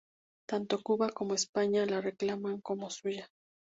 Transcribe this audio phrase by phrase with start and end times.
[0.49, 3.29] Tanto Cuba como España la reclaman como suya.